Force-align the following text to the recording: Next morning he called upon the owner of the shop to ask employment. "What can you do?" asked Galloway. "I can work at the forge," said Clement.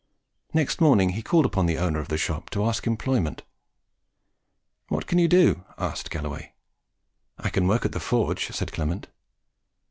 Next 0.51 0.81
morning 0.81 1.09
he 1.09 1.21
called 1.21 1.45
upon 1.45 1.67
the 1.67 1.77
owner 1.77 1.99
of 1.99 2.07
the 2.07 2.17
shop 2.17 2.49
to 2.49 2.65
ask 2.65 2.87
employment. 2.87 3.43
"What 4.87 5.05
can 5.05 5.19
you 5.19 5.27
do?" 5.27 5.63
asked 5.77 6.09
Galloway. 6.09 6.55
"I 7.37 7.51
can 7.51 7.67
work 7.67 7.85
at 7.85 7.91
the 7.91 7.99
forge," 7.99 8.47
said 8.49 8.71
Clement. 8.73 9.09